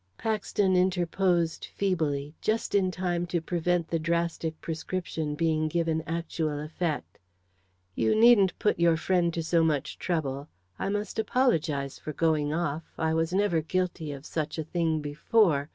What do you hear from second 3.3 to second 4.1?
prevent the